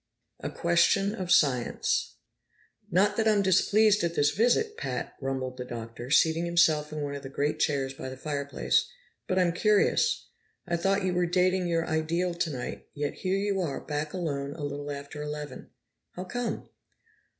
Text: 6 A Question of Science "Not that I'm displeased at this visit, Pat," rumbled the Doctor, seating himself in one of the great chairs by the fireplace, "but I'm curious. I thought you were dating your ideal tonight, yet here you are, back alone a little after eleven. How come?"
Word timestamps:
6 0.41 0.51
A 0.51 0.57
Question 0.59 1.13
of 1.13 1.31
Science 1.31 2.15
"Not 2.89 3.17
that 3.17 3.27
I'm 3.27 3.43
displeased 3.43 4.03
at 4.03 4.15
this 4.15 4.31
visit, 4.31 4.75
Pat," 4.75 5.13
rumbled 5.21 5.57
the 5.57 5.63
Doctor, 5.63 6.09
seating 6.09 6.43
himself 6.43 6.91
in 6.91 7.01
one 7.01 7.13
of 7.13 7.21
the 7.21 7.29
great 7.29 7.59
chairs 7.59 7.93
by 7.93 8.09
the 8.09 8.17
fireplace, 8.17 8.89
"but 9.27 9.37
I'm 9.37 9.51
curious. 9.53 10.29
I 10.67 10.75
thought 10.75 11.03
you 11.05 11.13
were 11.13 11.27
dating 11.27 11.67
your 11.67 11.85
ideal 11.85 12.33
tonight, 12.33 12.87
yet 12.95 13.13
here 13.13 13.37
you 13.37 13.61
are, 13.61 13.79
back 13.79 14.11
alone 14.11 14.55
a 14.55 14.63
little 14.63 14.89
after 14.89 15.21
eleven. 15.21 15.69
How 16.13 16.23
come?" 16.23 16.67